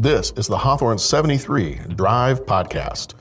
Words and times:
This 0.00 0.32
is 0.36 0.46
the 0.46 0.56
Hawthorn 0.56 0.96
73 0.96 1.80
Drive 1.96 2.46
Podcast. 2.46 3.14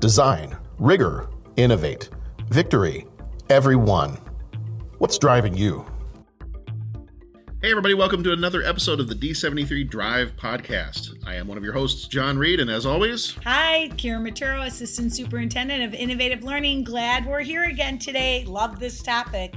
Design, 0.00 0.56
rigor, 0.80 1.28
innovate, 1.54 2.08
victory, 2.48 3.06
everyone. 3.48 4.18
What's 4.98 5.16
driving 5.16 5.56
you? 5.56 5.86
Hey, 7.62 7.70
everybody, 7.70 7.94
welcome 7.94 8.24
to 8.24 8.32
another 8.32 8.64
episode 8.64 8.98
of 8.98 9.06
the 9.06 9.14
D73 9.14 9.88
Drive 9.88 10.32
Podcast. 10.36 11.14
I 11.24 11.36
am 11.36 11.46
one 11.46 11.56
of 11.56 11.62
your 11.62 11.72
hosts, 11.72 12.08
John 12.08 12.36
Reed, 12.36 12.58
and 12.58 12.68
as 12.68 12.84
always, 12.84 13.36
Hi, 13.44 13.88
Kira 13.92 14.20
Maturo, 14.20 14.66
Assistant 14.66 15.12
Superintendent 15.12 15.84
of 15.84 15.94
Innovative 15.94 16.42
Learning. 16.42 16.82
Glad 16.82 17.26
we're 17.26 17.42
here 17.42 17.62
again 17.62 17.96
today. 17.96 18.44
Love 18.44 18.80
this 18.80 19.04
topic. 19.04 19.54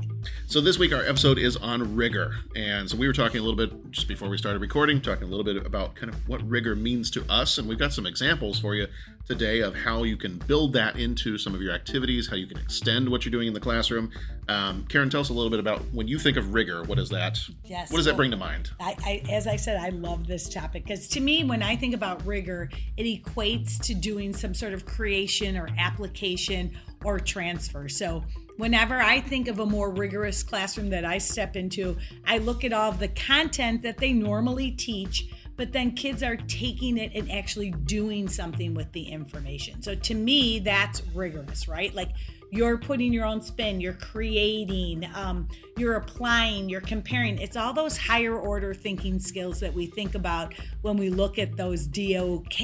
So 0.52 0.60
this 0.60 0.78
week 0.78 0.92
our 0.92 1.06
episode 1.06 1.38
is 1.38 1.56
on 1.56 1.96
rigor, 1.96 2.36
and 2.58 2.90
so 2.90 2.98
we 2.98 3.08
were 3.08 3.14
talking 3.14 3.40
a 3.40 3.42
little 3.42 3.56
bit 3.56 3.90
just 3.90 4.10
before 4.10 4.28
we 4.28 4.38
started 4.38 4.60
recording, 4.60 5.00
talking 5.00 5.24
a 5.24 5.28
little 5.28 5.46
bit 5.46 5.66
about 5.66 5.96
kind 5.96 6.12
of 6.12 6.28
what 6.28 6.46
rigor 6.46 6.76
means 6.76 7.10
to 7.12 7.24
us, 7.30 7.58
and 7.58 7.70
we've 7.70 7.80
got 7.80 7.94
some 7.94 8.06
examples 8.06 8.60
for 8.60 8.76
you 8.76 8.88
today 9.26 9.62
of 9.62 9.74
how 9.74 10.04
you 10.04 10.18
can 10.18 10.40
build 10.40 10.74
that 10.74 10.98
into 10.98 11.38
some 11.38 11.56
of 11.56 11.62
your 11.62 11.74
activities, 11.74 12.28
how 12.28 12.36
you 12.36 12.48
can 12.48 12.58
extend 12.58 13.08
what 13.08 13.24
you're 13.24 13.32
doing 13.32 13.48
in 13.48 13.54
the 13.54 13.62
classroom. 13.62 14.12
Um, 14.50 14.86
Karen, 14.90 15.10
tell 15.10 15.22
us 15.22 15.30
a 15.30 15.34
little 15.34 15.50
bit 15.50 15.62
about 15.62 15.80
when 15.94 16.10
you 16.10 16.20
think 16.20 16.36
of 16.36 16.54
rigor. 16.54 16.84
What 16.84 17.00
is 17.00 17.08
that? 17.12 17.40
Yes, 17.64 17.90
What 17.90 18.00
does 18.00 18.06
that 18.08 18.18
bring 18.18 18.32
to 18.32 18.38
mind? 18.38 18.72
I, 18.78 18.98
I, 19.06 19.32
as 19.32 19.48
I 19.48 19.56
said, 19.56 19.78
I 19.78 19.88
love 19.88 20.28
this 20.28 20.50
topic 20.50 20.84
because 20.84 21.08
to 21.10 21.22
me, 21.22 21.46
when 21.46 21.64
I 21.64 21.78
think 21.78 21.96
about 21.96 22.26
rigor, 22.26 22.70
it 22.98 23.04
equates 23.04 23.80
to 23.86 23.94
doing 23.94 24.34
some 24.34 24.54
sort 24.54 24.74
of 24.74 24.86
creation 24.86 25.56
or 25.56 25.70
application 25.78 26.76
or 27.04 27.20
transfer. 27.20 27.90
So, 27.90 28.24
whenever 28.58 29.00
I 29.02 29.22
think 29.22 29.48
of 29.48 29.60
a 29.60 29.66
more 29.66 29.92
rigorous 29.92 30.44
classroom 30.44 30.90
that 30.90 31.06
I 31.06 31.18
step 31.18 31.56
into, 31.56 31.98
I 32.26 32.38
look 32.38 32.64
at 32.64 32.74
all 32.74 32.92
of 32.92 33.00
the 33.00 33.08
content 33.10 33.82
that 33.84 33.98
they 33.98 34.14
normally 34.14 34.72
teach, 34.72 35.30
but 35.56 35.72
then 35.72 35.92
kids 35.92 36.24
are 36.24 36.38
taking 36.38 36.98
it 36.98 37.12
and 37.16 37.32
actually 37.32 37.72
doing 37.72 38.28
something 38.28 38.74
with 38.74 38.92
the 38.92 39.04
information. 39.04 39.82
So, 39.82 39.96
to 39.96 40.14
me, 40.14 40.60
that's 40.60 41.02
rigorous, 41.14 41.68
right? 41.68 41.94
Like, 41.94 42.10
you're 42.52 42.78
putting 42.78 43.12
your 43.12 43.26
own 43.26 43.42
spin 43.42 43.82
you're 43.82 43.94
creating 43.94 45.08
um, 45.16 45.48
you're 45.78 45.96
applying 45.96 46.70
you're 46.70 46.82
comparing. 46.82 47.38
It's 47.38 47.58
all 47.58 47.74
those 47.74 47.98
higher 47.98 48.38
order 48.38 48.74
thinking 48.74 49.20
skills 49.20 49.60
that 49.62 49.74
we 49.74 49.88
think 49.88 50.16
about 50.16 50.54
when 50.82 50.98
we 50.98 51.10
look 51.10 51.40
at 51.40 51.58
those 51.58 51.88
dok 51.88 52.62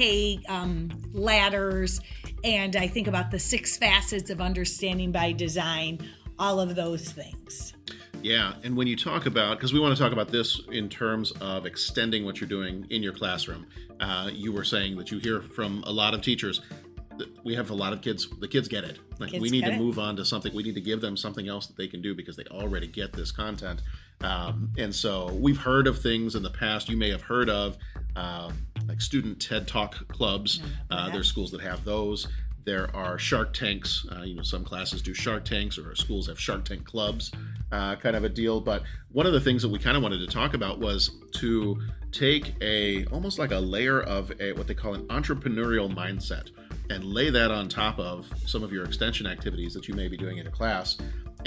um, 0.48 0.90
ladders 1.12 2.00
and 2.44 2.76
i 2.76 2.86
think 2.86 3.08
about 3.08 3.30
the 3.30 3.38
six 3.38 3.76
facets 3.76 4.30
of 4.30 4.40
understanding 4.40 5.10
by 5.10 5.32
design 5.32 5.98
all 6.38 6.60
of 6.60 6.74
those 6.74 7.10
things. 7.10 7.74
Yeah, 8.22 8.54
and 8.64 8.76
when 8.76 8.86
you 8.86 8.96
talk 8.96 9.26
about, 9.26 9.58
because 9.58 9.72
we 9.72 9.78
want 9.78 9.96
to 9.96 10.02
talk 10.02 10.12
about 10.12 10.28
this 10.28 10.60
in 10.72 10.88
terms 10.88 11.32
of 11.40 11.66
extending 11.66 12.24
what 12.24 12.40
you're 12.40 12.48
doing 12.48 12.86
in 12.90 13.02
your 13.02 13.12
classroom, 13.12 13.66
uh, 14.00 14.30
you 14.32 14.52
were 14.52 14.64
saying 14.64 14.96
that 14.96 15.10
you 15.10 15.18
hear 15.18 15.40
from 15.40 15.84
a 15.86 15.92
lot 15.92 16.14
of 16.14 16.22
teachers 16.22 16.60
we 17.44 17.54
have 17.54 17.70
a 17.70 17.74
lot 17.74 17.92
of 17.92 18.00
kids, 18.00 18.28
the 18.40 18.48
kids 18.48 18.68
get 18.68 18.84
it. 18.84 18.98
Like, 19.18 19.30
Kids 19.30 19.42
we 19.42 19.50
need 19.50 19.64
to 19.64 19.72
it. 19.72 19.78
move 19.78 19.98
on 19.98 20.16
to 20.16 20.24
something, 20.24 20.54
we 20.54 20.62
need 20.62 20.74
to 20.74 20.80
give 20.80 21.00
them 21.00 21.16
something 21.16 21.48
else 21.48 21.66
that 21.66 21.76
they 21.76 21.88
can 21.88 22.00
do 22.00 22.14
because 22.14 22.36
they 22.36 22.44
already 22.44 22.86
get 22.86 23.12
this 23.12 23.32
content. 23.32 23.82
Um, 24.20 24.72
and 24.78 24.94
so 24.94 25.32
we've 25.32 25.58
heard 25.58 25.86
of 25.86 26.00
things 26.00 26.34
in 26.34 26.42
the 26.42 26.50
past, 26.50 26.88
you 26.88 26.96
may 26.96 27.10
have 27.10 27.22
heard 27.22 27.48
of 27.48 27.76
um, 28.16 28.66
like 28.86 29.00
student 29.00 29.40
TED 29.40 29.68
Talk 29.68 30.08
clubs. 30.08 30.60
Uh, 30.90 31.10
there's 31.10 31.28
schools 31.28 31.50
that 31.52 31.60
have 31.60 31.84
those. 31.84 32.26
There 32.64 32.94
are 32.94 33.18
Shark 33.18 33.54
Tanks. 33.54 34.06
Uh, 34.12 34.22
you 34.22 34.34
know, 34.34 34.42
some 34.42 34.62
classes 34.64 35.00
do 35.00 35.14
Shark 35.14 35.44
Tanks, 35.44 35.78
or 35.78 35.94
schools 35.94 36.26
have 36.26 36.38
Shark 36.38 36.66
Tank 36.66 36.84
clubs, 36.84 37.32
uh, 37.72 37.96
kind 37.96 38.14
of 38.14 38.24
a 38.24 38.28
deal. 38.28 38.60
But 38.60 38.82
one 39.10 39.26
of 39.26 39.32
the 39.32 39.40
things 39.40 39.62
that 39.62 39.70
we 39.70 39.78
kind 39.78 39.96
of 39.96 40.02
wanted 40.02 40.18
to 40.18 40.26
talk 40.26 40.52
about 40.52 40.78
was 40.78 41.10
to 41.36 41.80
take 42.12 42.54
a 42.60 43.06
almost 43.06 43.38
like 43.38 43.52
a 43.52 43.58
layer 43.58 44.00
of 44.02 44.32
a 44.40 44.52
what 44.52 44.66
they 44.66 44.74
call 44.74 44.94
an 44.94 45.06
entrepreneurial 45.08 45.92
mindset 45.94 46.50
and 46.90 47.04
lay 47.04 47.30
that 47.30 47.50
on 47.50 47.68
top 47.68 47.98
of 47.98 48.30
some 48.46 48.62
of 48.62 48.72
your 48.72 48.84
extension 48.84 49.26
activities 49.26 49.74
that 49.74 49.88
you 49.88 49.94
may 49.94 50.08
be 50.08 50.16
doing 50.16 50.38
in 50.38 50.46
a 50.46 50.50
class. 50.50 50.96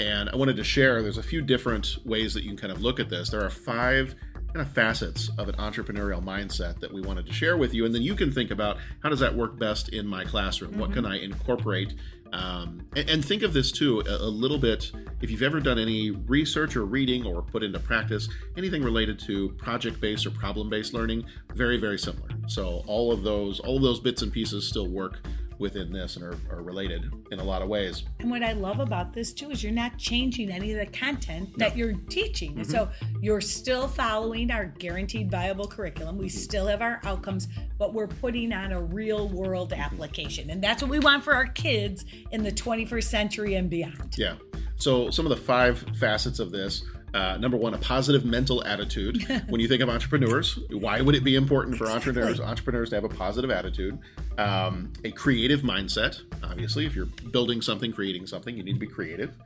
And 0.00 0.30
I 0.30 0.36
wanted 0.36 0.56
to 0.56 0.64
share. 0.64 1.02
There's 1.02 1.18
a 1.18 1.22
few 1.22 1.42
different 1.42 1.98
ways 2.04 2.34
that 2.34 2.42
you 2.42 2.48
can 2.48 2.56
kind 2.56 2.72
of 2.72 2.82
look 2.82 2.98
at 2.98 3.08
this. 3.08 3.30
There 3.30 3.44
are 3.44 3.50
five 3.50 4.14
kind 4.52 4.66
of 4.66 4.72
facets 4.72 5.30
of 5.38 5.48
an 5.48 5.54
entrepreneurial 5.56 6.22
mindset 6.22 6.78
that 6.80 6.92
we 6.92 7.00
wanted 7.00 7.26
to 7.26 7.32
share 7.32 7.56
with 7.56 7.72
you 7.72 7.86
and 7.86 7.94
then 7.94 8.02
you 8.02 8.14
can 8.14 8.30
think 8.30 8.50
about 8.50 8.76
how 9.02 9.08
does 9.08 9.20
that 9.20 9.34
work 9.34 9.58
best 9.58 9.88
in 9.90 10.06
my 10.06 10.24
classroom 10.24 10.76
what 10.78 10.92
can 10.92 11.06
i 11.06 11.18
incorporate 11.18 11.94
um, 12.34 12.86
and, 12.94 13.08
and 13.08 13.24
think 13.24 13.42
of 13.42 13.54
this 13.54 13.72
too 13.72 14.00
a, 14.06 14.16
a 14.16 14.28
little 14.28 14.58
bit 14.58 14.92
if 15.22 15.30
you've 15.30 15.42
ever 15.42 15.60
done 15.60 15.78
any 15.78 16.10
research 16.10 16.76
or 16.76 16.84
reading 16.84 17.24
or 17.24 17.42
put 17.42 17.62
into 17.62 17.78
practice 17.78 18.28
anything 18.56 18.82
related 18.82 19.18
to 19.18 19.50
project-based 19.50 20.26
or 20.26 20.30
problem-based 20.30 20.92
learning 20.92 21.24
very 21.54 21.78
very 21.78 21.98
similar 21.98 22.28
so 22.46 22.82
all 22.86 23.12
of 23.12 23.22
those 23.22 23.60
all 23.60 23.76
of 23.76 23.82
those 23.82 24.00
bits 24.00 24.22
and 24.22 24.32
pieces 24.32 24.68
still 24.68 24.88
work 24.88 25.20
within 25.58 25.92
this 25.92 26.16
and 26.16 26.24
are, 26.24 26.36
are 26.50 26.60
related 26.62 27.10
in 27.30 27.38
a 27.38 27.44
lot 27.44 27.62
of 27.62 27.68
ways 27.68 28.04
And 28.18 28.30
what 28.30 28.42
I 28.42 28.52
love 28.52 28.80
about 28.80 29.12
this 29.14 29.32
too 29.32 29.50
is 29.50 29.62
you're 29.62 29.72
not 29.72 29.96
changing 29.96 30.50
any 30.50 30.72
of 30.72 30.78
the 30.78 30.86
content 30.86 31.56
that 31.56 31.76
you're 31.76 31.94
teaching. 32.08 32.56
And 32.56 32.66
so 32.66 32.88
you're 33.20 33.40
still 33.40 33.86
following 33.86 34.50
our 34.50 34.66
guaranteed 34.66 35.30
viable 35.30 35.66
curriculum. 35.66 36.18
We 36.18 36.26
mm-hmm. 36.26 36.36
still 36.36 36.66
have 36.66 36.82
our 36.82 37.00
outcomes, 37.04 37.48
but 37.78 37.94
we're 37.94 38.08
putting 38.08 38.52
on 38.52 38.72
a 38.72 38.82
real 38.82 39.28
world 39.28 39.72
application. 39.72 40.50
And 40.50 40.62
that's 40.62 40.82
what 40.82 40.90
we 40.90 40.98
want 40.98 41.22
for 41.22 41.34
our 41.34 41.46
kids 41.46 42.04
in 42.32 42.42
the 42.42 42.52
21st 42.52 43.04
century 43.04 43.54
and 43.54 43.70
beyond. 43.70 44.16
Yeah. 44.18 44.34
So 44.82 45.10
some 45.10 45.24
of 45.26 45.30
the 45.30 45.36
five 45.36 45.84
facets 45.94 46.40
of 46.40 46.50
this. 46.50 46.82
Uh, 47.14 47.36
number 47.36 47.58
one, 47.58 47.74
a 47.74 47.78
positive 47.78 48.24
mental 48.24 48.64
attitude. 48.64 49.22
when 49.48 49.60
you 49.60 49.68
think 49.68 49.82
of 49.82 49.88
entrepreneurs, 49.88 50.58
why 50.70 51.00
would 51.00 51.14
it 51.14 51.22
be 51.22 51.36
important 51.36 51.76
for 51.76 51.86
entrepreneurs 51.86 52.40
entrepreneurs 52.40 52.88
to 52.88 52.96
have 52.96 53.04
a 53.04 53.08
positive 53.08 53.50
attitude? 53.50 53.98
Um, 54.38 54.92
a 55.04 55.12
creative 55.12 55.60
mindset. 55.60 56.22
Obviously, 56.42 56.86
if 56.86 56.96
you're 56.96 57.06
building 57.30 57.62
something, 57.62 57.92
creating 57.92 58.26
something, 58.26 58.56
you 58.56 58.62
need 58.64 58.72
to 58.72 58.80
be 58.80 58.86
creative. 58.86 59.36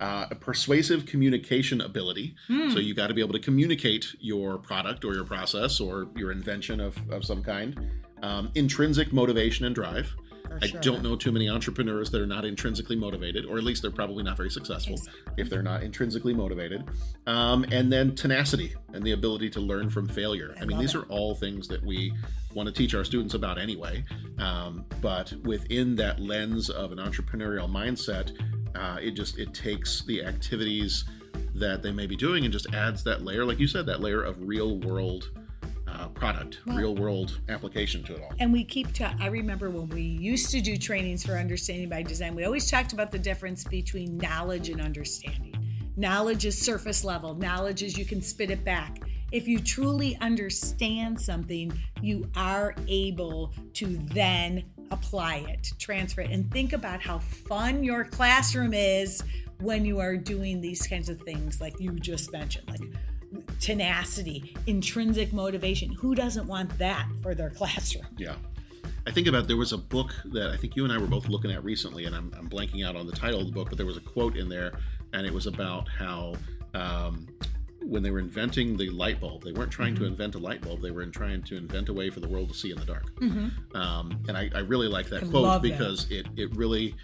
Uh, 0.00 0.26
a 0.32 0.34
persuasive 0.34 1.06
communication 1.06 1.80
ability. 1.80 2.34
So 2.72 2.80
you 2.80 2.92
got 2.92 3.06
to 3.06 3.14
be 3.14 3.20
able 3.20 3.34
to 3.34 3.38
communicate 3.38 4.06
your 4.18 4.58
product 4.58 5.04
or 5.04 5.14
your 5.14 5.24
process 5.24 5.80
or 5.80 6.08
your 6.16 6.32
invention 6.32 6.80
of, 6.80 6.98
of 7.08 7.24
some 7.24 7.42
kind. 7.42 7.88
Um, 8.20 8.50
intrinsic 8.56 9.12
motivation 9.12 9.64
and 9.64 9.74
drive. 9.74 10.12
I 10.60 10.66
sure. 10.66 10.80
don't 10.80 11.02
know 11.02 11.16
too 11.16 11.32
many 11.32 11.48
entrepreneurs 11.48 12.10
that 12.10 12.20
are 12.20 12.26
not 12.26 12.44
intrinsically 12.44 12.96
motivated, 12.96 13.46
or 13.46 13.58
at 13.58 13.64
least 13.64 13.82
they're 13.82 13.90
probably 13.90 14.22
not 14.22 14.36
very 14.36 14.50
successful 14.50 14.96
if 15.36 15.48
they're 15.48 15.62
not 15.62 15.82
intrinsically 15.82 16.34
motivated. 16.34 16.84
Um, 17.26 17.64
and 17.70 17.92
then 17.92 18.14
tenacity 18.14 18.74
and 18.92 19.04
the 19.04 19.12
ability 19.12 19.50
to 19.50 19.60
learn 19.60 19.90
from 19.90 20.08
failure. 20.08 20.54
I, 20.60 20.64
mean, 20.64 20.78
these 20.78 20.94
it. 20.94 20.98
are 20.98 21.04
all 21.04 21.34
things 21.34 21.68
that 21.68 21.82
we 21.84 22.12
want 22.54 22.66
to 22.66 22.72
teach 22.72 22.94
our 22.94 23.04
students 23.04 23.34
about 23.34 23.58
anyway. 23.58 24.04
Um, 24.38 24.84
but 25.00 25.32
within 25.44 25.94
that 25.96 26.20
lens 26.20 26.70
of 26.70 26.92
an 26.92 26.98
entrepreneurial 26.98 27.70
mindset, 27.70 28.32
uh, 28.74 28.98
it 29.00 29.12
just 29.12 29.38
it 29.38 29.52
takes 29.54 30.02
the 30.04 30.24
activities 30.24 31.04
that 31.54 31.82
they 31.82 31.92
may 31.92 32.06
be 32.06 32.16
doing 32.16 32.44
and 32.44 32.52
just 32.52 32.72
adds 32.74 33.04
that 33.04 33.22
layer, 33.22 33.44
like 33.44 33.58
you 33.58 33.66
said, 33.66 33.86
that 33.86 34.00
layer 34.00 34.22
of 34.22 34.36
real 34.40 34.78
world 34.78 35.30
uh, 36.02 36.08
product, 36.08 36.58
real 36.66 36.94
world 36.94 37.40
application 37.48 38.02
to 38.04 38.16
it 38.16 38.22
all. 38.22 38.32
And 38.40 38.52
we 38.52 38.64
keep 38.64 38.92
ta- 38.92 39.14
I 39.20 39.28
remember 39.28 39.70
when 39.70 39.88
we 39.88 40.02
used 40.02 40.50
to 40.50 40.60
do 40.60 40.76
trainings 40.76 41.24
for 41.24 41.34
understanding 41.34 41.88
by 41.88 42.02
design, 42.02 42.34
we 42.34 42.44
always 42.44 42.70
talked 42.70 42.92
about 42.92 43.10
the 43.12 43.18
difference 43.18 43.64
between 43.64 44.16
knowledge 44.16 44.68
and 44.68 44.80
understanding. 44.80 45.54
Knowledge 45.96 46.46
is 46.46 46.58
surface 46.58 47.04
level, 47.04 47.34
knowledge 47.34 47.82
is 47.82 47.96
you 47.96 48.04
can 48.04 48.20
spit 48.20 48.50
it 48.50 48.64
back. 48.64 49.00
If 49.30 49.46
you 49.48 49.60
truly 49.60 50.18
understand 50.20 51.20
something, 51.20 51.72
you 52.00 52.28
are 52.36 52.74
able 52.88 53.54
to 53.74 53.86
then 54.12 54.64
apply 54.90 55.36
it, 55.48 55.72
transfer 55.78 56.20
it, 56.20 56.30
and 56.30 56.50
think 56.50 56.72
about 56.72 57.00
how 57.00 57.18
fun 57.18 57.82
your 57.82 58.04
classroom 58.04 58.74
is 58.74 59.22
when 59.60 59.84
you 59.84 60.00
are 60.00 60.16
doing 60.16 60.60
these 60.60 60.86
kinds 60.86 61.08
of 61.08 61.20
things 61.22 61.60
like 61.60 61.78
you 61.78 61.92
just 61.92 62.32
mentioned, 62.32 62.68
like 62.68 62.82
tenacity, 63.62 64.56
intrinsic 64.66 65.32
motivation. 65.32 65.92
Who 65.92 66.14
doesn't 66.14 66.46
want 66.46 66.76
that 66.78 67.06
for 67.22 67.34
their 67.34 67.50
classroom? 67.58 68.06
Yeah. 68.18 68.34
I 69.06 69.10
think 69.10 69.26
about 69.26 69.48
there 69.48 69.56
was 69.56 69.72
a 69.72 69.78
book 69.78 70.12
that 70.26 70.50
I 70.50 70.56
think 70.56 70.76
you 70.76 70.84
and 70.84 70.92
I 70.92 70.98
were 70.98 71.06
both 71.06 71.28
looking 71.28 71.50
at 71.50 71.64
recently, 71.64 72.04
and 72.04 72.14
I'm, 72.14 72.32
I'm 72.36 72.48
blanking 72.48 72.86
out 72.86 72.94
on 72.94 73.06
the 73.06 73.12
title 73.12 73.40
of 73.40 73.46
the 73.46 73.52
book, 73.52 73.68
but 73.68 73.76
there 73.76 73.86
was 73.86 73.96
a 73.96 74.00
quote 74.00 74.36
in 74.36 74.48
there, 74.48 74.72
and 75.12 75.26
it 75.26 75.32
was 75.32 75.46
about 75.46 75.88
how 75.88 76.34
um, 76.74 77.26
when 77.82 78.02
they 78.02 78.10
were 78.10 78.20
inventing 78.20 78.76
the 78.76 78.90
light 78.90 79.20
bulb, 79.20 79.42
they 79.42 79.50
weren't 79.52 79.72
trying 79.72 79.96
to 79.96 80.04
invent 80.04 80.36
a 80.36 80.38
light 80.38 80.60
bulb; 80.60 80.82
they 80.82 80.92
were 80.92 81.04
trying 81.06 81.42
to 81.42 81.56
invent 81.56 81.88
a 81.88 81.92
way 81.92 82.10
for 82.10 82.20
the 82.20 82.28
world 82.28 82.48
to 82.50 82.54
see 82.54 82.70
in 82.70 82.78
the 82.78 82.84
dark. 82.84 83.10
Um, 83.74 84.22
and 84.28 84.36
I, 84.36 84.50
I 84.54 84.60
really 84.60 84.86
like 84.86 85.08
that 85.08 85.24
I 85.24 85.26
quote 85.26 85.62
because 85.62 86.08
it 86.08 86.26
it 86.36 86.54
really 86.54 86.94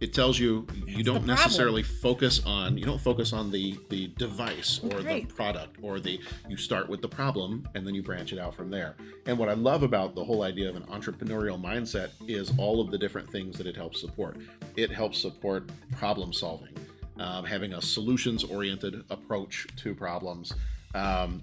it 0.00 0.14
tells 0.14 0.38
you 0.38 0.66
you 0.86 1.02
don't 1.02 1.26
necessarily 1.26 1.82
focus 1.82 2.40
on 2.46 2.78
you 2.78 2.84
don't 2.84 3.00
focus 3.00 3.32
on 3.32 3.50
the 3.50 3.76
the 3.88 4.08
device 4.18 4.80
or 4.84 4.98
Right. 5.00 5.28
the 5.28 5.34
product 5.34 5.76
or 5.82 5.98
the 6.00 6.20
you 6.48 6.56
start 6.56 6.88
with 6.88 7.02
the 7.02 7.08
problem 7.08 7.68
and 7.74 7.86
then 7.86 7.94
you 7.94 8.02
branch 8.02 8.32
it 8.32 8.38
out 8.38 8.54
from 8.54 8.70
there. 8.70 8.94
And 9.26 9.38
what 9.38 9.48
i 9.48 9.54
love 9.54 9.82
about 9.82 10.14
the 10.14 10.24
whole 10.24 10.42
idea 10.42 10.68
of 10.68 10.76
an 10.76 10.84
entrepreneurial 10.84 11.60
mindset 11.60 12.10
is 12.28 12.52
all 12.58 12.80
of 12.80 12.90
the 12.90 12.98
different 12.98 13.30
things 13.30 13.56
that 13.58 13.66
it 13.66 13.76
helps 13.76 14.00
support. 14.00 14.36
It 14.76 14.90
helps 14.90 15.18
support 15.18 15.70
problem 15.96 16.32
solving 16.32 16.74
um, 17.18 17.44
having 17.44 17.74
a 17.74 17.82
solutions 17.82 18.44
oriented 18.44 19.02
approach 19.10 19.66
to 19.76 19.94
problems 19.94 20.54
um, 20.94 21.42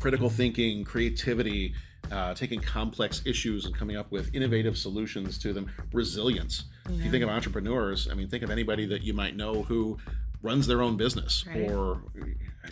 critical 0.00 0.30
thinking 0.30 0.84
creativity 0.84 1.74
uh, 2.10 2.34
taking 2.34 2.60
complex 2.60 3.22
issues 3.24 3.64
and 3.66 3.74
coming 3.76 3.96
up 3.96 4.10
with 4.10 4.34
innovative 4.34 4.76
solutions 4.78 5.38
to 5.38 5.52
them. 5.52 5.70
Resilience. 5.92 6.64
If 6.88 7.04
you 7.04 7.10
think 7.10 7.24
of 7.24 7.28
entrepreneurs, 7.30 8.08
I 8.10 8.14
mean, 8.14 8.28
think 8.28 8.42
of 8.42 8.50
anybody 8.50 8.86
that 8.86 9.02
you 9.02 9.12
might 9.12 9.36
know 9.36 9.62
who 9.62 9.98
runs 10.42 10.66
their 10.66 10.82
own 10.82 10.96
business 10.96 11.44
Right. 11.46 11.68
or 11.70 12.02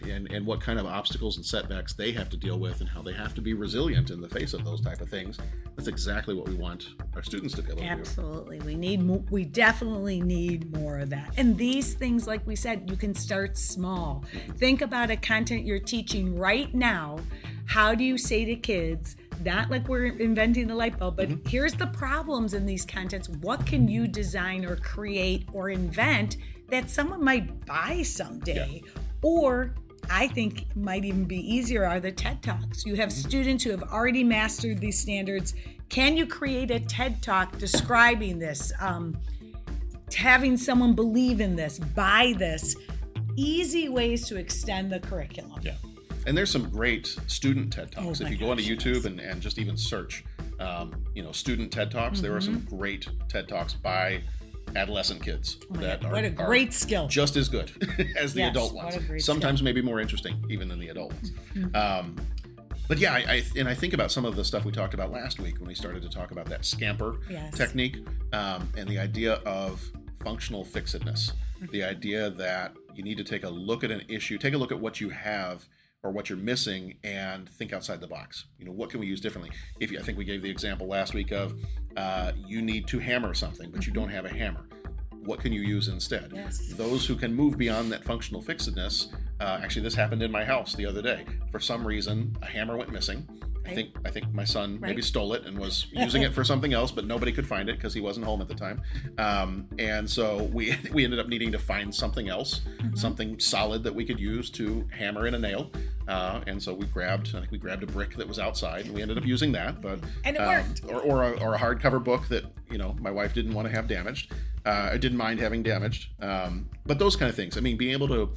and, 0.08 0.30
and 0.30 0.44
what 0.44 0.60
kind 0.60 0.78
of 0.78 0.86
obstacles 0.86 1.36
and 1.36 1.46
setbacks 1.46 1.92
they 1.94 2.12
have 2.12 2.28
to 2.30 2.36
deal 2.36 2.58
with 2.58 2.80
and 2.80 2.88
how 2.88 3.00
they 3.00 3.12
have 3.14 3.34
to 3.34 3.40
be 3.40 3.54
resilient 3.54 4.10
in 4.10 4.20
the 4.20 4.28
face 4.28 4.52
of 4.52 4.64
those 4.64 4.80
type 4.80 5.00
of 5.00 5.08
things 5.08 5.38
that's 5.76 5.88
exactly 5.88 6.34
what 6.34 6.48
we 6.48 6.54
want 6.56 6.88
our 7.14 7.22
students 7.22 7.54
to 7.54 7.62
be 7.62 7.68
able 7.70 7.78
to 7.80 7.84
do 7.84 7.90
Absolutely. 7.90 8.60
We 8.60 8.74
need 8.74 9.00
mo- 9.00 9.24
we 9.30 9.44
definitely 9.44 10.20
need 10.20 10.72
more 10.76 10.98
of 10.98 11.10
that. 11.10 11.32
And 11.36 11.56
these 11.56 11.94
things 11.94 12.26
like 12.26 12.46
we 12.46 12.54
said, 12.54 12.88
you 12.90 12.96
can 12.96 13.14
start 13.14 13.56
small. 13.56 14.24
Think 14.56 14.82
about 14.82 15.10
a 15.10 15.16
content 15.16 15.64
you're 15.64 15.78
teaching 15.80 16.36
right 16.38 16.72
now. 16.74 17.18
How 17.66 17.94
do 17.94 18.04
you 18.04 18.18
say 18.18 18.44
to 18.44 18.56
kids, 18.56 19.16
not 19.42 19.70
like 19.70 19.88
we're 19.88 20.06
inventing 20.06 20.66
the 20.66 20.74
light 20.74 20.98
bulb, 20.98 21.16
but 21.16 21.28
here's 21.46 21.74
the 21.74 21.86
problems 21.86 22.54
in 22.54 22.66
these 22.66 22.84
contents. 22.84 23.28
What 23.28 23.66
can 23.66 23.88
you 23.88 24.06
design 24.06 24.64
or 24.64 24.76
create 24.76 25.46
or 25.52 25.70
invent 25.70 26.36
that 26.68 26.90
someone 26.90 27.22
might 27.22 27.64
buy 27.66 28.02
someday? 28.02 28.82
Or 29.22 29.74
I 30.10 30.28
think 30.28 30.66
might 30.76 31.04
even 31.04 31.24
be 31.24 31.38
easier 31.38 31.84
are 31.84 32.00
the 32.00 32.12
TED 32.12 32.42
Talks. 32.42 32.84
You 32.84 32.94
have 32.96 33.12
students 33.12 33.64
who 33.64 33.70
have 33.70 33.82
already 33.84 34.24
mastered 34.24 34.78
these 34.78 34.98
standards. 34.98 35.54
Can 35.88 36.16
you 36.16 36.26
create 36.26 36.70
a 36.70 36.80
TED 36.80 37.22
Talk 37.22 37.58
describing 37.58 38.38
this? 38.38 38.72
Um, 38.80 39.16
having 40.14 40.56
someone 40.56 40.94
believe 40.94 41.40
in 41.40 41.56
this, 41.56 41.78
buy 41.78 42.34
this. 42.38 42.76
Easy 43.36 43.88
ways 43.88 44.28
to 44.28 44.36
extend 44.36 44.92
the 44.92 45.00
curriculum. 45.00 45.60
Yeah. 45.62 45.74
And 46.26 46.36
there's 46.36 46.50
some 46.50 46.68
great 46.70 47.06
student 47.26 47.72
TED 47.72 47.92
Talks. 47.92 48.20
Oh 48.20 48.24
if 48.24 48.30
you 48.30 48.36
go 48.38 48.50
onto 48.50 48.62
YouTube 48.62 49.04
and, 49.04 49.20
and 49.20 49.40
just 49.42 49.58
even 49.58 49.76
search, 49.76 50.24
um, 50.58 50.94
you 51.14 51.22
know, 51.22 51.32
student 51.32 51.70
TED 51.72 51.90
Talks, 51.90 52.20
there 52.20 52.34
are 52.34 52.40
some 52.40 52.54
Mm-hmm. 52.60 52.76
great 52.76 53.08
TED 53.28 53.48
Talks 53.48 53.74
by 53.74 54.20
adolescent 54.76 55.22
kids 55.22 55.58
Oh 55.70 55.76
that 55.78 56.00
God, 56.00 56.08
are, 56.08 56.12
what 56.14 56.24
a 56.24 56.30
great 56.30 56.72
skill. 56.72 57.06
just 57.08 57.36
as 57.36 57.48
good 57.48 57.70
as 58.16 58.32
the 58.34 58.40
Yes, 58.40 58.50
adult 58.50 58.74
ones. 58.74 59.24
Sometimes 59.24 59.62
maybe 59.62 59.82
more 59.82 60.00
interesting 60.00 60.42
even 60.48 60.68
than 60.68 60.78
the 60.80 60.88
adult 60.88 61.12
ones. 61.12 61.30
Mm-hmm. 61.54 61.76
Um, 61.76 62.16
but 62.88 62.98
yeah, 62.98 63.14
I, 63.14 63.18
I 63.18 63.42
and 63.56 63.68
I 63.68 63.74
think 63.74 63.92
about 63.94 64.10
some 64.10 64.24
of 64.24 64.36
the 64.36 64.44
stuff 64.44 64.64
we 64.64 64.72
talked 64.72 64.94
about 64.94 65.10
last 65.10 65.38
week 65.40 65.58
when 65.58 65.68
we 65.68 65.74
started 65.74 66.02
to 66.02 66.08
talk 66.08 66.30
about 66.32 66.46
that 66.46 66.64
scamper 66.64 67.16
Yes. 67.30 67.56
technique 67.56 67.98
um, 68.32 68.68
and 68.76 68.88
the 68.88 68.98
idea 68.98 69.34
of 69.46 69.82
functional 70.22 70.64
fixedness. 70.64 71.32
Mm-hmm. 71.56 71.66
The 71.72 71.82
idea 71.84 72.30
that 72.30 72.74
you 72.94 73.02
need 73.02 73.16
to 73.18 73.24
take 73.24 73.44
a 73.44 73.48
look 73.50 73.84
at 73.84 73.90
an 73.90 74.02
issue, 74.08 74.38
take 74.38 74.54
a 74.54 74.58
look 74.58 74.70
at 74.72 74.78
what 74.78 75.00
you 75.00 75.08
have 75.10 75.66
or 76.04 76.10
what 76.12 76.28
you're 76.28 76.38
missing, 76.38 76.94
and 77.02 77.48
think 77.48 77.72
outside 77.72 78.00
the 78.00 78.06
box. 78.06 78.44
You 78.58 78.66
know, 78.66 78.72
what 78.72 78.90
can 78.90 79.00
we 79.00 79.06
use 79.06 79.20
differently? 79.20 79.50
If 79.80 79.90
you, 79.90 79.98
I 79.98 80.02
think 80.02 80.16
we 80.18 80.24
gave 80.24 80.42
the 80.42 80.50
example 80.50 80.86
last 80.86 81.14
week 81.14 81.32
of 81.32 81.54
uh, 81.96 82.32
you 82.36 82.62
need 82.62 82.86
to 82.88 82.98
hammer 83.00 83.34
something, 83.34 83.70
but 83.70 83.86
you 83.86 83.92
don't 83.92 84.10
have 84.10 84.26
a 84.26 84.32
hammer. 84.32 84.68
What 85.24 85.40
can 85.40 85.52
you 85.54 85.62
use 85.62 85.88
instead? 85.88 86.32
Yes. 86.34 86.58
Those 86.76 87.06
who 87.06 87.16
can 87.16 87.34
move 87.34 87.56
beyond 87.56 87.90
that 87.92 88.04
functional 88.04 88.42
fixedness. 88.42 89.08
Uh, 89.40 89.58
actually, 89.62 89.80
this 89.82 89.94
happened 89.94 90.22
in 90.22 90.30
my 90.30 90.44
house 90.44 90.74
the 90.74 90.84
other 90.84 91.00
day. 91.00 91.24
For 91.50 91.58
some 91.58 91.86
reason, 91.86 92.36
a 92.42 92.46
hammer 92.46 92.76
went 92.76 92.92
missing. 92.92 93.26
I 93.66 93.74
think 93.74 93.96
I 94.04 94.10
think 94.10 94.30
my 94.34 94.44
son 94.44 94.78
maybe 94.78 95.00
stole 95.00 95.32
it 95.32 95.46
and 95.46 95.58
was 95.58 95.86
using 95.90 96.20
it 96.20 96.34
for 96.34 96.44
something 96.52 96.74
else, 96.74 96.92
but 96.92 97.06
nobody 97.06 97.32
could 97.32 97.46
find 97.46 97.70
it 97.70 97.76
because 97.76 97.94
he 97.94 98.02
wasn't 98.02 98.26
home 98.26 98.42
at 98.42 98.48
the 98.48 98.54
time. 98.54 98.82
Um, 99.16 99.66
and 99.78 100.08
so 100.08 100.42
we 100.52 100.76
we 100.92 101.02
ended 101.02 101.18
up 101.18 101.28
needing 101.28 101.50
to 101.52 101.58
find 101.58 101.94
something 101.94 102.28
else, 102.28 102.60
Mm-hmm. 102.60 102.96
something 102.96 103.40
solid 103.40 103.82
that 103.84 103.94
we 103.94 104.04
could 104.04 104.20
use 104.20 104.50
to 104.50 104.86
hammer 104.92 105.26
in 105.26 105.32
a 105.34 105.38
nail. 105.38 105.70
Uh, 106.06 106.40
and 106.46 106.62
so 106.62 106.74
we 106.74 106.86
grabbed 106.86 107.28
I 107.28 107.40
think 107.40 107.50
we 107.50 107.58
grabbed 107.58 107.82
a 107.82 107.86
brick 107.86 108.16
that 108.16 108.28
was 108.28 108.38
outside, 108.38 108.86
and 108.86 108.94
we 108.94 109.02
ended 109.02 109.18
up 109.18 109.24
using 109.24 109.52
that. 109.52 109.80
But 109.80 110.00
And 110.24 110.36
it 110.36 110.40
um, 110.40 110.48
worked. 110.48 110.82
Or 110.88 111.00
or 111.00 111.22
a, 111.22 111.40
or 111.40 111.54
a 111.54 111.58
hardcover 111.58 112.02
book 112.02 112.28
that 112.28 112.44
you 112.70 112.78
know 112.78 112.96
my 113.00 113.10
wife 113.10 113.34
didn't 113.34 113.54
want 113.54 113.68
to 113.68 113.74
have 113.74 113.88
damaged. 113.88 114.32
Uh, 114.66 114.90
I 114.92 114.96
didn't 114.96 115.18
mind 115.18 115.40
having 115.40 115.62
damaged. 115.62 116.10
Um, 116.22 116.68
but 116.86 116.98
those 116.98 117.16
kind 117.16 117.28
of 117.28 117.36
things. 117.36 117.56
I 117.56 117.60
mean, 117.60 117.76
being 117.76 117.92
able 117.92 118.08
to 118.08 118.30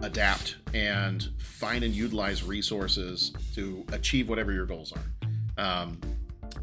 adapt 0.00 0.56
and 0.74 1.30
find 1.38 1.84
and 1.84 1.94
utilize 1.94 2.42
resources 2.42 3.32
to 3.54 3.84
achieve 3.92 4.28
whatever 4.28 4.52
your 4.52 4.66
goals 4.66 4.92
are. 4.92 5.62
Um, 5.62 6.00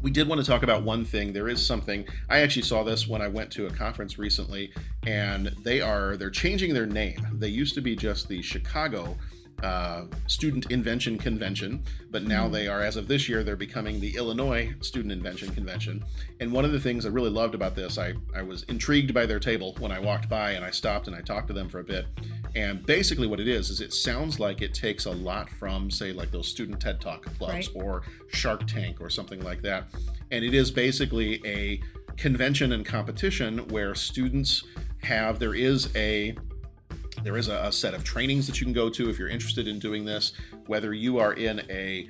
we 0.02 0.10
did 0.10 0.28
want 0.28 0.40
to 0.40 0.46
talk 0.46 0.62
about 0.62 0.82
one 0.82 1.04
thing. 1.04 1.32
There 1.32 1.48
is 1.48 1.64
something 1.64 2.06
I 2.28 2.40
actually 2.40 2.62
saw 2.62 2.82
this 2.82 3.06
when 3.06 3.22
I 3.22 3.28
went 3.28 3.50
to 3.52 3.66
a 3.66 3.70
conference 3.70 4.18
recently, 4.18 4.72
and 5.06 5.48
they 5.62 5.80
are 5.80 6.16
they're 6.16 6.30
changing 6.30 6.74
their 6.74 6.86
name. 6.86 7.24
They 7.32 7.48
used 7.48 7.74
to 7.74 7.80
be 7.80 7.94
just 7.94 8.28
the 8.28 8.42
Chicago 8.42 9.16
uh, 9.62 10.04
Student 10.26 10.70
Invention 10.70 11.18
Convention, 11.18 11.82
but 12.10 12.24
now 12.24 12.48
they 12.48 12.66
are, 12.66 12.82
as 12.82 12.96
of 12.96 13.08
this 13.08 13.28
year, 13.28 13.44
they're 13.44 13.56
becoming 13.56 14.00
the 14.00 14.16
Illinois 14.16 14.74
Student 14.80 15.12
Invention 15.12 15.54
Convention. 15.54 16.04
And 16.40 16.52
one 16.52 16.64
of 16.64 16.72
the 16.72 16.80
things 16.80 17.06
I 17.06 17.10
really 17.10 17.30
loved 17.30 17.54
about 17.54 17.74
this, 17.76 17.98
I, 17.98 18.14
I 18.34 18.42
was 18.42 18.64
intrigued 18.64 19.14
by 19.14 19.26
their 19.26 19.38
table 19.40 19.76
when 19.78 19.92
I 19.92 19.98
walked 19.98 20.28
by 20.28 20.52
and 20.52 20.64
I 20.64 20.70
stopped 20.70 21.06
and 21.06 21.16
I 21.16 21.20
talked 21.20 21.46
to 21.48 21.52
them 21.52 21.68
for 21.68 21.78
a 21.80 21.84
bit. 21.84 22.06
And 22.54 22.84
basically, 22.84 23.26
what 23.26 23.40
it 23.40 23.48
is, 23.48 23.70
is 23.70 23.80
it 23.80 23.94
sounds 23.94 24.38
like 24.38 24.60
it 24.60 24.74
takes 24.74 25.06
a 25.06 25.10
lot 25.10 25.48
from, 25.48 25.90
say, 25.90 26.12
like 26.12 26.30
those 26.30 26.48
student 26.48 26.80
TED 26.80 27.00
Talk 27.00 27.24
clubs 27.38 27.52
Right. 27.52 27.68
or 27.74 28.02
Shark 28.28 28.66
Tank 28.66 29.00
or 29.00 29.08
something 29.08 29.40
like 29.42 29.62
that. 29.62 29.84
And 30.30 30.44
it 30.44 30.54
is 30.54 30.70
basically 30.70 31.40
a 31.46 31.80
convention 32.16 32.72
and 32.72 32.84
competition 32.84 33.58
where 33.68 33.94
students 33.94 34.64
have, 35.02 35.38
there 35.38 35.54
is 35.54 35.94
a 35.96 36.36
there 37.22 37.36
is 37.36 37.48
a, 37.48 37.56
a 37.64 37.72
set 37.72 37.94
of 37.94 38.04
trainings 38.04 38.46
that 38.46 38.60
you 38.60 38.66
can 38.66 38.72
go 38.72 38.90
to 38.90 39.08
if 39.08 39.18
you're 39.18 39.28
interested 39.28 39.68
in 39.68 39.78
doing 39.78 40.04
this, 40.04 40.32
whether 40.66 40.92
you 40.92 41.18
are 41.18 41.32
in 41.32 41.60
a 41.70 42.08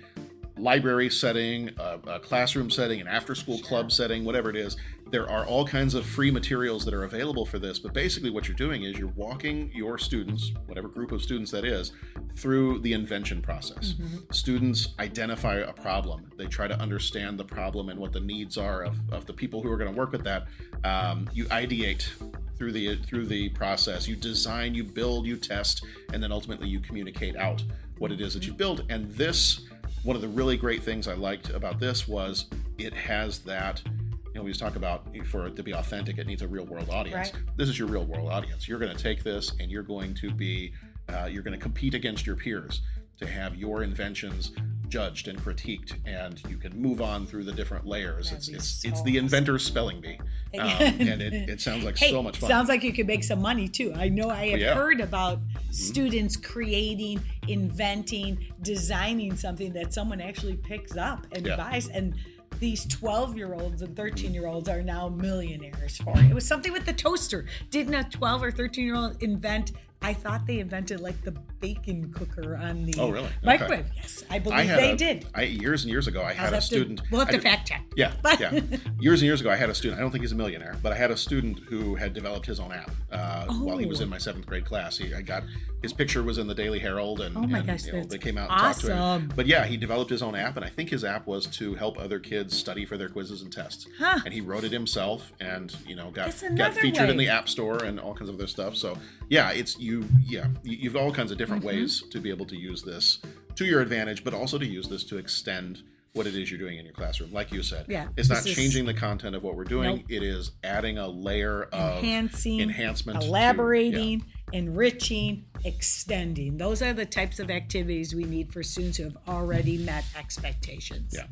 library 0.59 1.11
setting, 1.11 1.71
a, 1.79 1.99
a 2.07 2.21
classroom 2.21 2.71
setting, 2.71 3.01
an 3.01 3.09
after 3.09 3.35
school 3.35 3.59
club 3.61 3.91
setting, 3.91 4.25
whatever 4.25 4.51
it 4.51 4.57
is. 4.57 4.77
There 5.11 5.29
are 5.29 5.45
all 5.45 5.67
kinds 5.67 5.95
of 5.95 6.07
free 6.07 6.31
materials 6.31 6.87
that 6.87 6.95
are 6.95 7.05
available 7.05 7.45
for 7.45 7.59
this. 7.59 7.79
But 7.79 7.93
basically, 7.93 8.31
what 8.31 8.49
you're 8.49 8.57
doing 8.57 8.85
is 8.85 8.99
you're 8.99 9.09
walking 9.09 9.71
your 9.75 9.99
students, 9.99 10.53
whatever 10.67 10.89
group 10.89 11.13
of 11.13 11.23
students 11.23 11.51
that 11.51 11.65
is, 11.65 11.93
through 12.37 12.79
the 12.81 12.95
invention 12.95 13.43
process. 13.43 13.95
Students 14.31 14.95
identify 14.99 15.57
a 15.57 15.73
problem, 15.73 16.31
they 16.39 16.47
try 16.47 16.67
to 16.67 16.79
understand 16.81 17.39
the 17.39 17.45
problem 17.45 17.91
and 17.91 17.99
what 18.01 18.13
the 18.13 18.21
needs 18.21 18.57
are 18.57 18.83
of, 18.85 18.97
of 19.11 19.27
the 19.27 19.35
people 19.35 19.63
who 19.63 19.71
are 19.71 19.77
going 19.77 19.93
to 19.93 19.99
work 19.99 20.13
with 20.13 20.25
that. 20.25 20.47
Um, 20.85 21.29
you 21.35 21.45
ideate 21.47 22.09
through 22.57 22.73
the 22.73 22.97
through 22.97 23.27
the 23.27 23.49
process. 23.51 24.07
You 24.07 24.17
design, 24.17 24.75
you 24.75 24.85
build, 24.85 25.27
you 25.27 25.37
test, 25.37 25.85
and 26.13 26.23
then 26.23 26.33
ultimately 26.33 26.69
you 26.69 26.81
communicate 26.81 27.37
out 27.37 27.63
what 27.99 28.13
it 28.13 28.21
is 28.21 28.35
that 28.35 28.47
you 28.47 28.53
build. 28.53 28.85
And 28.89 29.11
this, 29.13 29.67
one 30.03 30.17
of 30.17 30.23
the 30.23 30.29
really 30.29 30.57
great 30.57 30.83
things 30.83 31.09
I 31.09 31.15
liked 31.15 31.51
about 31.51 31.79
this 31.79 32.09
was 32.09 32.47
it 32.79 32.93
has 32.95 33.41
that. 33.41 33.83
You 33.87 34.39
know, 34.39 34.45
we 34.45 34.51
just 34.51 34.61
talk 34.61 34.77
about 34.77 35.15
for 35.27 35.47
it 35.47 35.57
to 35.57 35.63
be 35.63 35.73
authentic, 35.73 36.17
it 36.17 36.27
needs 36.27 36.41
a 36.41 36.49
real 36.49 36.65
world 36.65 36.89
audience. 36.89 37.35
Right. 37.35 37.43
This 37.57 37.69
is 37.69 37.79
your 37.79 37.89
real 37.89 38.05
world 38.05 38.31
audience. 38.31 38.67
You're 38.67 38.79
going 38.79 38.97
to 38.97 39.03
take 39.03 39.23
this 39.23 39.53
and 39.61 39.71
you're 39.71 39.83
going 39.83 40.15
to 40.15 40.33
be, 40.33 40.73
uh, 41.13 41.27
you're 41.31 41.43
going 41.43 41.53
to 41.53 41.63
compete 41.63 41.93
against 41.93 42.27
your 42.27 42.37
peers 42.37 42.81
to 43.19 43.27
have 43.27 43.57
your 43.57 43.83
inventions 43.83 44.53
judged 44.93 45.27
and 45.27 45.39
critiqued, 45.43 45.95
and 46.05 46.39
you 46.51 46.59
can 46.59 46.79
move 46.81 47.01
on 47.01 47.25
through 47.27 47.45
the 47.45 47.53
different 47.53 47.87
layers. 47.87 48.27
That'd 48.31 48.39
It's 48.41 48.49
it's, 48.49 48.69
so 48.83 48.89
it's 48.91 49.03
the 49.03 49.13
awesome. 49.19 49.25
inventor's 49.29 49.65
spelling 49.65 50.03
bee, 50.03 50.19
um, 50.59 50.69
and 50.69 51.23
it, 51.23 51.33
it 51.49 51.61
sounds 51.63 51.83
like 51.83 51.97
Hey, 52.03 52.11
so 52.11 52.23
much 52.23 52.37
fun. 52.39 52.51
sounds 52.51 52.69
like 52.69 52.83
you 52.85 52.93
could 52.93 53.07
make 53.07 53.25
some 53.25 53.41
money 53.41 53.69
too. 53.69 53.95
I 53.97 54.11
know 54.11 54.29
I 54.29 54.49
have 54.51 54.61
yeah. 54.61 54.69
Mm-hmm. 54.73 54.79
heard 54.81 55.01
about 55.01 55.39
students 55.71 56.37
creating, 56.37 57.23
inventing, 57.49 58.39
designing 58.61 59.35
something 59.35 59.73
that 59.73 59.95
someone 59.95 60.21
actually 60.21 60.57
picks 60.57 60.95
up 60.97 61.27
and 61.33 61.47
Yeah. 61.47 61.57
buys. 61.57 61.89
And 61.89 62.15
these 62.61 62.85
12 62.87 63.37
year 63.37 63.55
olds 63.55 63.81
and 63.81 63.97
13 63.97 64.35
year 64.35 64.47
olds 64.47 64.69
are 64.69 64.83
now 64.83 65.09
millionaires 65.09 65.97
for 65.97 66.13
it. 66.19 66.27
It 66.31 66.35
was 66.35 66.47
something 66.47 66.71
with 66.73 66.85
the 66.85 66.93
toaster. 66.93 67.47
Didn't 67.71 67.95
a 67.95 68.05
12 68.05 68.43
or 68.43 68.51
13 68.53 68.85
year 68.85 68.95
old 68.95 69.23
invent? 69.23 69.73
I 70.03 70.13
thought 70.15 70.47
they 70.47 70.59
invented 70.61 71.01
like 71.01 71.21
the 71.23 71.33
bacon 71.61 72.13
cooker 72.13 72.57
on 72.57 72.85
the 72.85 72.95
Oh, 72.99 73.11
really? 73.11 73.27
Okay. 73.27 73.35
microwave. 73.45 73.87
Yes, 73.97 74.25
I 74.31 74.39
believe 74.41 74.59
I 74.59 74.67
they 74.77 74.91
a- 74.93 74.97
did. 74.97 75.27
I, 75.35 75.43
years 75.43 75.85
and 75.85 75.91
years 75.93 76.09
ago, 76.09 76.23
I 76.23 76.33
had 76.33 76.49
a 76.53 76.57
have 76.57 76.61
to- 76.63 76.67
student. 76.67 77.03
we'll 77.11 77.21
have 77.21 77.29
I 77.29 77.33
to 77.33 77.37
did- 77.39 77.43
fact 77.45 77.69
check. 77.69 77.85
Yeah, 77.97 78.13
yeah. 78.41 78.61
Years 78.99 79.21
and 79.23 79.27
years 79.27 79.41
ago, 79.41 79.51
I 79.51 79.57
had 79.57 79.71
a 79.71 79.75
student. 79.75 79.99
I 79.99 80.03
don't 80.03 80.11
think 80.11 80.23
he's 80.23 80.33
a 80.33 80.37
millionaire, 80.37 80.77
but 80.83 80.93
I 80.93 80.97
had 80.97 81.11
a 81.11 81.17
student 81.17 81.61
who 81.69 81.95
had 81.95 82.15
developed 82.15 82.47
his 82.47 82.59
own 82.59 82.73
app 82.73 82.91
uh, 83.13 83.47
while 83.47 83.79
he 83.79 83.87
was 83.87 84.01
Oh. 84.01 84.05
in 84.05 84.09
my 84.11 84.19
seventh 84.19 84.47
grade 84.47 84.65
class. 84.65 84.99
He, 84.99 85.15
I 85.15 85.21
got 85.23 85.45
his 85.83 85.93
picture 85.93 86.23
was 86.23 86.39
in 86.39 86.47
the 86.47 86.55
Daily 86.55 86.79
Herald, 86.79 87.21
and, 87.21 87.37
Oh 87.37 87.41
my 87.43 87.59
and, 87.59 87.67
gosh, 87.67 87.85
you 87.87 87.93
know, 87.93 88.05
they 88.05 88.17
came 88.19 88.39
out 88.39 88.51
and 88.51 88.59
talked 88.61 88.81
to 88.83 88.93
him. 88.93 88.99
awesome. 88.99 89.33
But 89.35 89.47
yeah, 89.47 89.65
he 89.67 89.77
developed 89.77 90.11
his 90.11 90.23
own 90.23 90.37
app, 90.37 90.57
and 90.57 90.65
I 90.65 90.69
think 90.69 90.91
his 90.91 91.05
app 91.05 91.27
was 91.27 91.47
to 91.59 91.75
help 91.75 91.99
other 91.99 92.21
kids 92.21 92.57
study 92.57 92.85
for 92.87 92.97
their 92.97 93.09
quizzes 93.09 93.43
and 93.43 93.53
tests. 93.53 93.89
Huh. 93.99 94.21
And 94.25 94.33
he 94.33 94.41
wrote 94.41 94.63
it 94.65 94.71
himself, 94.73 95.33
and 95.41 95.75
you 95.87 95.95
know 95.97 96.11
got 96.11 96.41
got 96.57 96.75
featured 96.75 97.09
in 97.11 97.17
the 97.17 97.29
App 97.29 97.49
Store 97.49 97.83
and 97.85 97.99
all 98.01 98.15
kinds 98.15 98.29
of 98.29 98.37
other 98.37 98.47
stuff. 98.47 98.77
So 98.77 98.97
yeah, 99.29 99.51
it's 99.51 99.79
you. 99.79 99.92
Yeah, 100.27 100.47
you, 100.63 100.77
you've 100.79 100.97
all 100.97 101.13
kinds 101.13 101.31
of 101.33 101.39
different 101.39 101.63
Mm-hmm. 101.65 101.77
ways 101.79 102.03
to 102.11 102.21
be 102.21 102.31
able 102.31 102.47
to 102.47 102.57
use 102.57 102.83
this 102.83 103.21
to 103.57 103.65
your 103.65 103.81
advantage, 103.81 104.25
but 104.25 104.33
also 104.35 104.59
to 104.59 104.67
use 104.67 104.89
this 104.89 105.05
to 105.05 105.19
extend 105.19 105.83
what 106.15 106.27
it 106.27 106.35
is 106.35 106.51
you're 106.51 106.59
doing 106.61 106.79
in 106.79 106.85
your 106.85 106.93
classroom. 106.95 107.33
Like 107.33 107.53
you 107.53 107.63
said, 107.63 107.87
Yeah, 107.89 108.09
it's 108.19 108.29
not 108.29 108.45
is- 108.47 108.55
changing 108.55 108.85
the 108.85 108.93
content 108.95 109.35
of 109.35 109.43
what 109.43 109.57
we're 109.57 109.65
doing. 109.65 109.97
Nope. 109.97 110.05
It 110.11 110.23
is 110.23 110.53
adding 110.63 110.99
a 110.99 111.09
layer 111.09 111.65
of 111.73 111.99
enhancing, 111.99 112.61
enhancement, 112.61 113.21
to- 113.23 113.27
elaborating, 113.27 114.25
enriching, 114.53 115.45
extending. 115.65 116.59
Those 116.59 116.83
are 116.83 116.93
the 116.93 117.07
types 117.07 117.39
of 117.39 117.51
activities 117.51 118.15
we 118.15 118.25
need 118.25 118.53
for 118.53 118.63
students 118.63 118.99
who 118.99 119.05
have 119.05 119.17
already 119.27 119.79
met 119.79 120.05
expectations. 120.17 121.15
yeah. 121.17 121.25